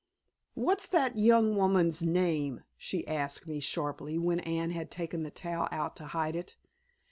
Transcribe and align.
"What's 0.55 0.87
that 0.87 1.15
young 1.15 1.55
woman's 1.55 2.01
name?" 2.01 2.63
she 2.75 3.07
asked 3.07 3.45
me 3.47 3.59
sharply, 3.59 4.17
when 4.17 4.39
Anne 4.39 4.71
had 4.71 4.89
taken 4.89 5.21
the 5.21 5.29
towel 5.29 5.67
out 5.71 5.95
to 5.97 6.05
hide 6.05 6.35
it. 6.35 6.55